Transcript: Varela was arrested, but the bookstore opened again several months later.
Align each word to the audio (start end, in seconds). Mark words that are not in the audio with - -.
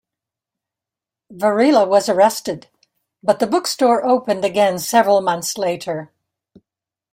Varela 1.29 1.85
was 1.87 2.09
arrested, 2.09 2.65
but 3.21 3.37
the 3.37 3.45
bookstore 3.45 4.03
opened 4.03 4.43
again 4.43 4.79
several 4.79 5.21
months 5.21 5.59
later. 5.59 6.11